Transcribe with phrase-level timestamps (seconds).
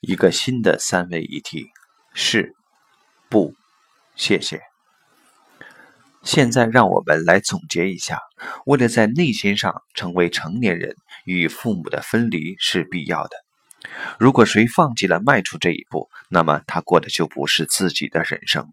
[0.00, 1.68] 一个新的三位一体：
[2.14, 2.54] 是、
[3.28, 3.54] 不、
[4.16, 4.62] 谢谢。
[6.22, 8.18] 现在让我们来总结一下：
[8.64, 13.36] 为了在内心上成为成年人，与父母的分离是必要的。
[14.18, 18.70] 如果谁放弃了迈出这一步，那么他过的就不是自己的人生。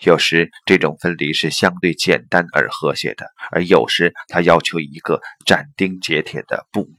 [0.00, 6.90] 有时这种分离是相对简单而和谐的，而有时他要求一个斩钉截铁的不。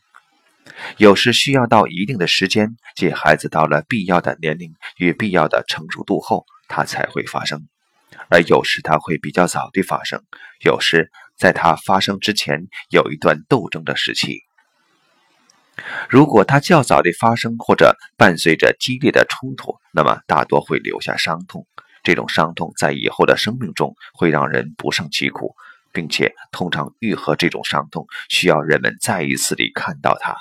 [0.98, 7.60] 有时需要到一定的时间，即孩子到了必要的年龄与必要的成熟度后，它才会发生；
[8.30, 10.22] 而有时它会比较早地发生，
[10.64, 14.42] 有时在它发生之前有一段斗争的时期。
[16.10, 21.68] 如果它较早地发生，或者伴随着激烈的冲突，那么大多会留下伤痛。
[22.04, 25.56] 这种伤痛在以后的生命中会让人不胜其苦，
[25.92, 30.38] 并且通常愈合这种伤痛需要人们再一次地看到它。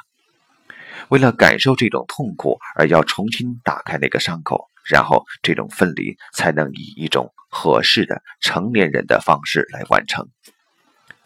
[1.09, 10.29] 为了感受这种痛苦而要重新打开那个伤口，然后这种分离才能以一种合适的成年人的方式来完成。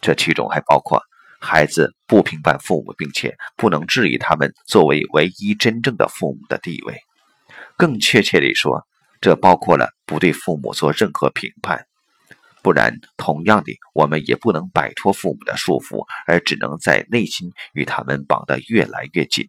[0.01, 1.03] 这其中还包括
[1.41, 7.01] 孩子不评判父母，并且不能质疑他们作为唯一真正的父母的地位。
[7.77, 8.87] 更确切地说，
[9.21, 11.87] 这包括了不对父母做任何评判，
[12.63, 19.49] 不然，同样的，我们也不能摆脱父母的束缚，而只能在内心与他们绑得越来越紧。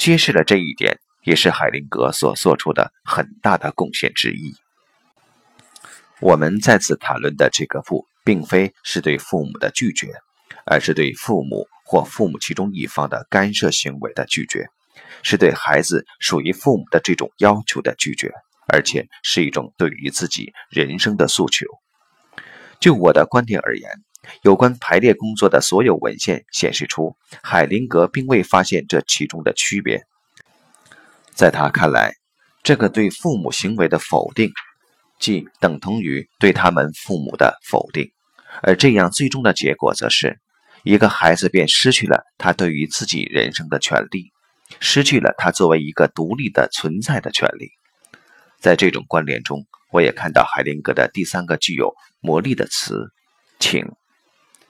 [0.00, 4.54] 揭示了这一点，也是海灵格所做出的很大的贡献之一。
[6.20, 10.14] 我们再次谈论的这个“不”，并非是对父母的拒绝，
[10.64, 14.70] 而是对父母或父母其中一方的干涉行为的拒绝。
[15.22, 18.32] 是对孩子属于父母的这种要求的拒绝，
[18.68, 21.66] 而且是一种对于自己人生的诉求。
[22.80, 23.90] 就我的观点而言，
[24.42, 30.04] 有关排列工作的所有文献显示出，海灵格并未发现这其中的区别。
[31.34, 32.14] 在他看来，
[32.62, 34.50] 这个对父母行为的否定，
[35.18, 38.10] 即等同于对他们父母的否定，
[38.62, 40.38] 而这样最终的结果，则是
[40.84, 44.32] 一个孩子便失去了他对于自己人生的权利。
[44.78, 47.70] 失去了他作为一个独立的存在的权利。
[48.60, 53.08] 在这种关联中，我也看到海灵格的第三个具有魔力的词
[53.58, 53.84] “请”，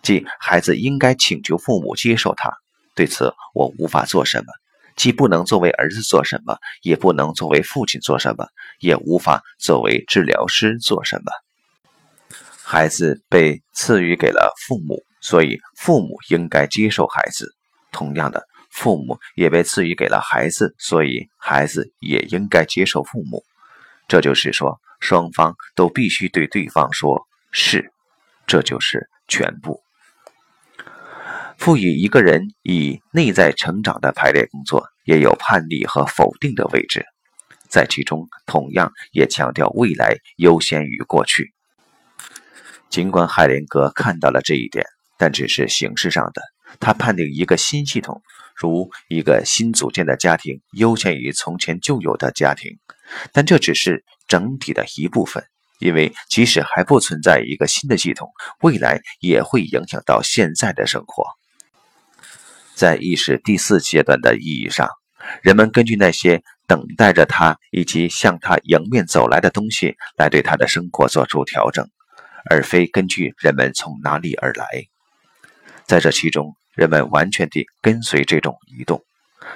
[0.02, 2.52] 即孩子应该请求父母接受他。
[2.94, 4.52] 对此，我无法做什么，
[4.96, 8.46] 既不能作为儿子做什么，也不能作为父亲做什么，
[8.80, 11.32] 也无法作为治疗师做什么。
[12.62, 17.54] 孩子被赐予给了父母，所以父母应该接受孩子。
[17.92, 18.46] 同样的。
[18.72, 23.42] 父母也被赐予给了孩子，所以孩子也应该接受父母。
[24.06, 27.92] 这就是说，双方都必须对对方说“是”，
[28.46, 29.82] 这就是全部。
[31.60, 37.04] 赋予一个人以内在成长的排列工作，也有叛逆和否定的位置，
[37.68, 41.52] 在其中同样也强调未来优先于过去。
[42.88, 44.86] 尽管海灵格看到了这一点，
[45.18, 46.40] 但只是形式上的。
[46.80, 48.22] 他判定一个新系统，
[48.56, 52.78] 如一个新组建的家庭，优先于从前就有的家庭，
[53.32, 55.44] 但这只是整体的一部分，
[55.78, 58.30] 因为即使还不存在一个新的系统，
[58.62, 61.24] 未来也会影响到现在的生活。
[62.80, 64.88] 在意识第四阶段的意义上，
[65.42, 71.86] 人们根据那些等待着他以及向他迎面走来的东西来对他的生活做出调整，
[72.48, 74.66] 而非根据人们从哪里而来。
[75.84, 79.04] 在这其中，人们完全地跟随这种移动，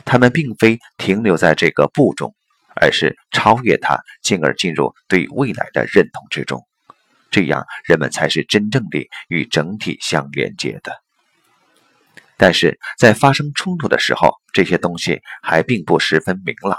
[0.05, 2.35] 他们并非停留在这个步中，
[2.77, 6.63] 而是超越它，进而进入对未来的认同之中。
[7.31, 11.04] 这样，人们才是真正的与整体相连接的。
[12.37, 16.77] 但是在发生冲突的时候，这些东西还并不十分明朗。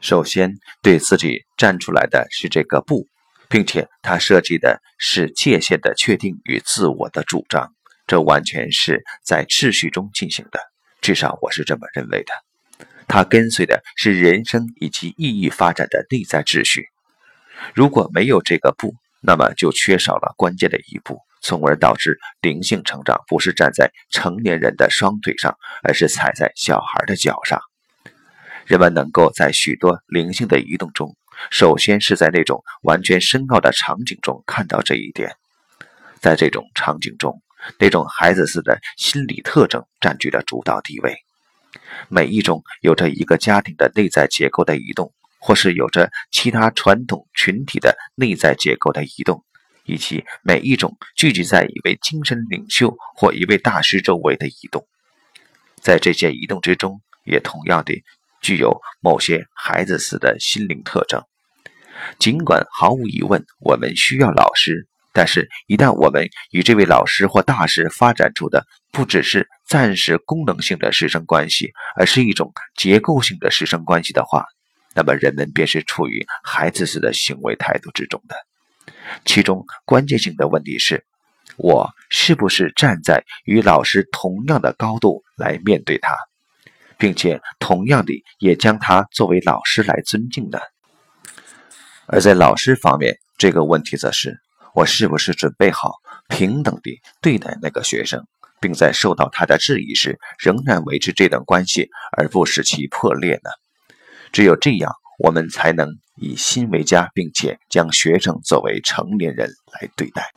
[0.00, 3.06] 首先，对自己站出来的是这个不，
[3.48, 7.72] 并且它设计的是界限的确定与自我的主张。
[8.06, 10.60] 这完全是在秩序中进行的，
[11.00, 12.34] 至少我是这么认为的。
[13.08, 16.84] 它跟随的是人生以及意义发展的内在秩序。
[17.74, 18.92] 如果没有这个“不”，
[19.26, 27.60] 那么就缺少了关键的一步，从而导致灵性成长不是站在成年人的双腿上，而是踩在小孩的脚上。
[28.64, 31.14] 人们能够在许多灵性的移动中，
[31.50, 35.36] 首先是在那种完全深奥的场景中看到这一点。
[36.20, 37.40] 在这种场景中。
[37.78, 41.16] 那种孩子似的心理特征占据了主导地位。
[42.10, 49.42] 每一种有着一个家庭的内在结构的移动，或是有着其他传统群体的内在结构的移动，
[49.84, 54.86] 以及每一种聚集在一位精神领袖或一位大师周围的移动，
[55.80, 58.02] 在这些移动之中，也同样的
[58.40, 61.22] 具有某些孩子似的心灵特征。
[62.18, 74.44] 尽管毫无疑问，我们需要老师，但是，一旦我们与这位老师或大师发展出的不只是暂时功能性的师生关系，而是一种结构性的师生关系的话，
[74.94, 78.34] 那么人们便是处于孩子似的行为态度之中的。
[79.24, 81.04] 其中关键性的问题是：
[81.56, 86.16] 我是不是站在与老师同样的高度来面对他，
[86.98, 90.58] 并且同样的也将他作为老师来尊敬呢？
[92.06, 94.38] 而在老师方面，这个问题则是：
[94.74, 95.94] 我是不是准备好
[96.28, 98.26] 平等地对待那个学生，
[98.60, 103.50] 并在受到他的质疑时，仍然维持这段关系而不使其破裂呢？
[104.32, 110.32] 只有这样，我们才能以心为家，并且将学生作为成年人来对待。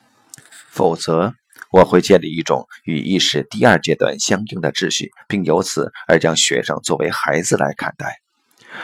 [0.69, 1.33] 否则，
[1.71, 8.21] 我会建立一种与意识第二阶段相应的秩序，并由此而将学生作为孩子来看待。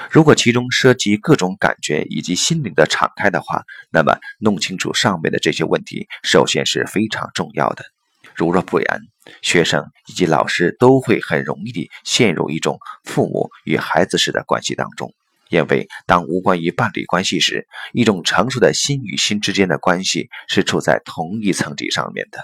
[0.09, 7.85] 如果其中涉及各种感觉以及心灵的敞开的话，那么弄清楚上面的这些问题，首先是非常重要的。
[8.35, 9.01] 如若不然，
[9.41, 15.13] 学生以及老师都会很容易地陷入一种父母与孩子式的关系当中。
[15.49, 22.39] 因为当无关于伴侣关系时，一种成熟的心与心之间的关系是处在同一层级上面的。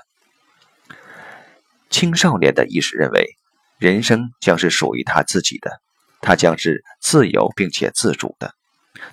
[1.90, 3.36] 青少年的意识认为，
[3.80, 5.82] 人生将是属于他自己的。
[6.22, 8.54] 他将是自由并且自主的。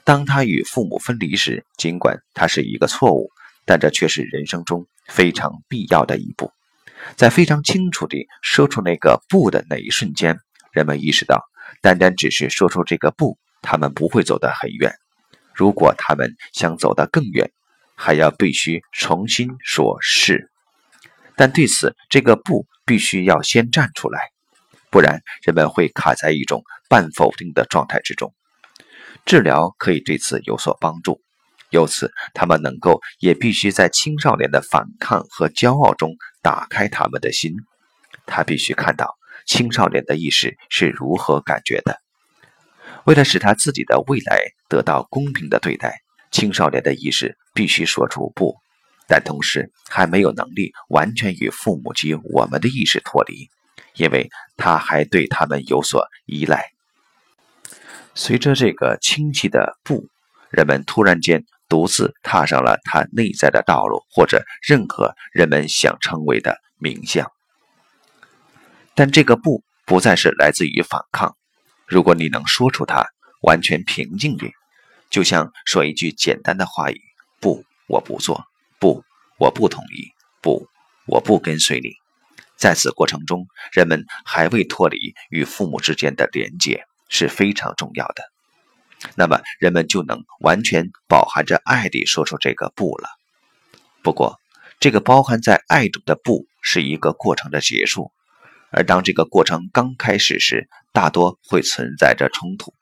[0.03, 3.31] 当他与父母分离时，尽管他是一个错误，
[3.65, 6.51] 但这却是人生中非常必要的一步。
[7.15, 10.41] 在非常清楚地说出那个“不”的那一瞬间，
[10.73, 11.45] 人们意识到，
[11.81, 14.95] 单单只是说出这个“不”，他们不会走得很远。
[15.55, 17.51] 如果他们想走得更远，
[17.95, 20.51] 还要必须重新说“是”。
[21.35, 24.21] 但对此，这个“不”必须要先站出来。
[24.91, 28.35] 不然，人们会卡在一种半否定的状态之中。
[29.25, 31.21] 治疗可以对此有所帮助，
[31.71, 37.55] 由此他们能够也必须在青少年的反抗和骄傲中打开他们的心。
[38.25, 39.17] 他必须看到
[39.47, 42.01] 青少年的意识是如何感觉的。
[43.07, 44.39] 为了使他自己的未来
[44.69, 46.01] 得到公平的对待，
[46.31, 48.57] 青少年的意识必须说出不，
[49.09, 53.49] 但同时还没有能力完全与父母及我们的意识脱离。
[53.95, 56.67] 因为他还对他们有所依赖。
[58.15, 60.07] 随着这个亲戚的不，
[60.51, 67.31] 人们突然间独自踏上了他内在的道路，或者任何人们想称为的名相。
[68.95, 71.35] 但这个不不再是来自于反抗。
[71.87, 73.07] 如果你能说出它，
[73.43, 74.53] 完全平静地，
[75.09, 77.01] 就像说一句简单的话语
[77.41, 78.43] ：“不，我不做；
[78.81, 79.05] 不，
[79.39, 80.11] 我不同意；
[80.43, 80.67] 不，
[81.07, 81.91] 我不跟随你。”
[82.59, 88.25] 在此过程中，人们还未脱离与父母之间的连接是非常重要的。
[89.15, 93.09] 那么，人们就能完全饱含着爱地说出这个“不”了。
[94.03, 94.41] 不过，
[94.81, 98.11] 这个包含在爱中的“不”是一个过程的结束，
[98.71, 102.73] 而当这个过程刚开始时，大多会存在着冲突。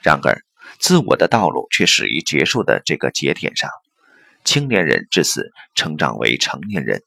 [0.00, 0.40] 然而，
[0.78, 3.68] 自我的道路却始于结束的这个节点上。
[4.44, 7.02] 青年人至此成长为成年人。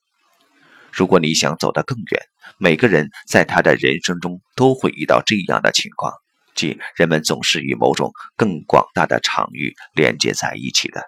[0.92, 2.22] 如果你想走得更远，
[2.58, 6.12] 每个人在他的人生中都会遇到这样的情况，
[6.54, 11.02] 即人们总是与某种更广大的场域连接在一起的，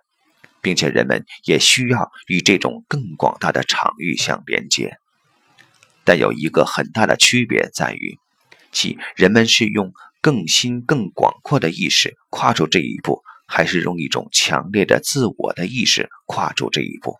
[0.62, 4.98] 并且人们也需要与这种更广大的场域相连接。
[6.05, 8.17] 但有一个很大的区别在于，
[8.71, 17.17] 即人们是用更新、更广阔的意识跨出这一步，还是用一种强烈的自我的意识跨出这一步。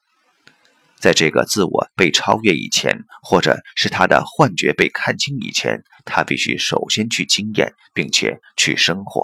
[1.00, 9.24] 在这个自我被超越以前，或者是他的幻觉被看清以前，他必须首先去经验，并且去生活。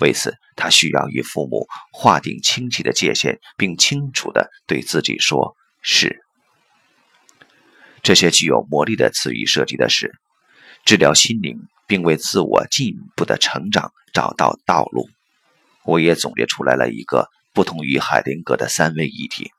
[0.00, 6.24] 为此，他需要与父母划定清晰的界限，并清楚地对自己说“是”。
[8.02, 10.12] 这些具有魔力的词语设计的是
[10.84, 15.08] 治疗心灵，并为自我进一步的成长找到道路。
[15.84, 19.50] 我也总结出来了一个不同于海灵格的三位一体。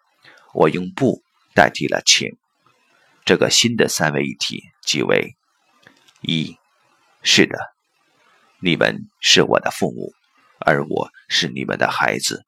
[0.53, 1.21] 我用“不”
[1.53, 2.37] 代替了“请”，
[3.25, 5.35] 这个新的三位一体即为：
[6.21, 6.57] 一，
[7.23, 7.57] 是的，
[8.59, 10.13] 你们是我的父母，
[10.59, 12.45] 而我是你们的孩子。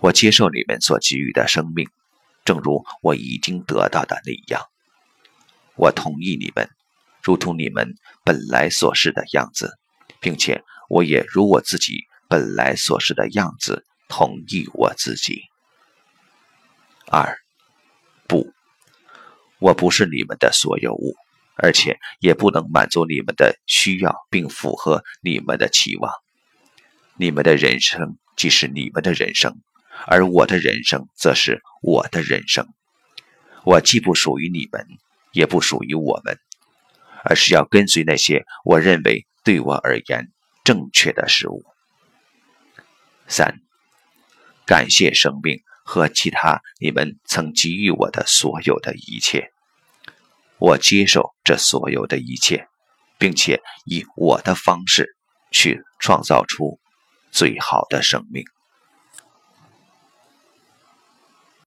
[0.00, 1.88] 我接受你们所给予的生命，
[2.44, 4.66] 正如我已经得到的那样。
[5.74, 6.68] 我同意你们，
[7.28, 7.94] 如同你们
[8.24, 9.76] 本来所是的样子，
[10.18, 15.42] 并且我也如我自己本来所是的样子同意我自己。
[17.06, 17.36] 二，
[18.26, 18.50] 不，
[19.58, 21.16] 我不是你们的所有物，
[21.56, 26.10] 而且也不能满足你们的需要，并符合你们的期望。
[27.18, 29.54] 你们的人生即是你们的人生，
[30.06, 32.66] 而我的人生则是我的人生。
[33.64, 34.86] 我既不属于你们，
[35.32, 36.38] 也不属于我们，
[37.28, 40.28] 而是要跟随那些我认为对我而言
[40.64, 41.62] 正确的事物。
[43.28, 43.60] 三，
[44.66, 49.52] 感谢生命和其他你们曾给予我的所有的一切。
[50.58, 52.66] 我接受这所有的一切，
[53.18, 55.14] 并且以我的方式
[55.50, 56.80] 去创造出
[57.30, 58.42] 最好的生命。